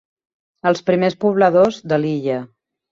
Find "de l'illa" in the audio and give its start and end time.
1.93-2.45